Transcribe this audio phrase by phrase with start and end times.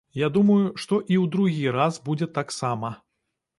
[0.19, 2.95] Я думаю, што і ў другі раз будзе так сама.